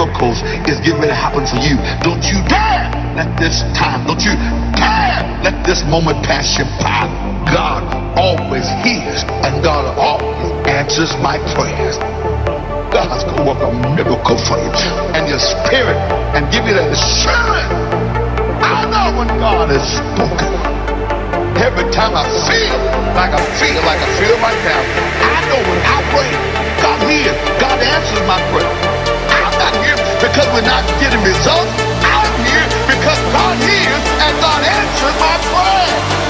[0.00, 1.76] miracles is getting ready to happen for you.
[2.00, 4.32] Don't you dare let this time, don't you
[4.80, 7.04] dare let this moment pass you by.
[7.52, 7.84] God
[8.16, 12.00] always hears and God always answers my prayers.
[12.88, 14.72] God's gonna work a miracle for you
[15.12, 15.98] and your spirit
[16.32, 17.68] and give you that assurance.
[18.64, 20.48] I know when God has spoken.
[21.60, 22.72] Every time I feel
[23.12, 26.30] like I feel like I feel right now, I know when I pray,
[26.80, 28.99] God hears, God answers my prayer.
[29.60, 31.68] Not here because we're not getting results.
[32.00, 36.29] I'm here because God hears and God answers my prayer.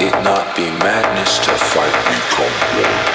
[0.00, 3.13] it not be madness to fight become one?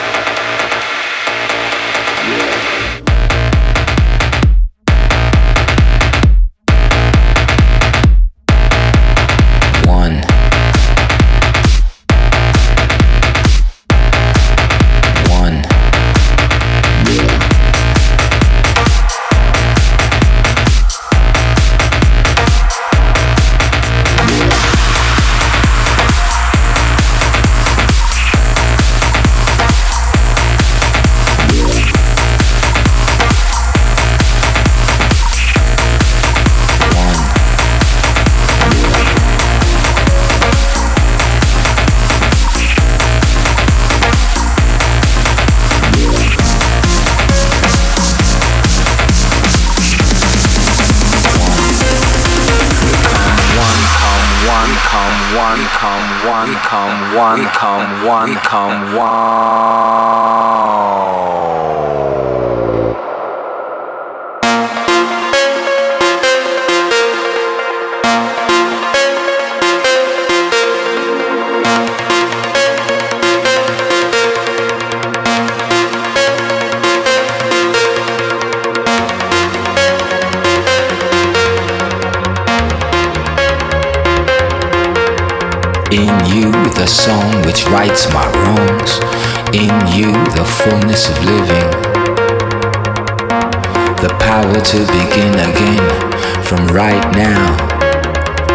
[57.29, 59.69] One, come one, come one.
[86.89, 88.99] Song which rights my wrongs.
[89.53, 91.69] In you, the fullness of living.
[94.01, 97.45] The power to begin again from right now.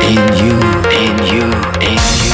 [0.03, 0.57] In you,
[0.91, 1.47] in you,
[1.81, 2.34] in you.